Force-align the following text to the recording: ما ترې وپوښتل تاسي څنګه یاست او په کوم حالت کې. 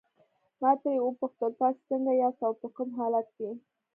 ما 0.61 0.71
ترې 0.81 0.97
وپوښتل 1.03 1.51
تاسي 1.59 1.81
څنګه 1.89 2.11
یاست 2.21 2.41
او 2.47 2.53
په 2.61 2.67
کوم 2.75 2.89
حالت 2.99 3.27
کې. 3.37 3.49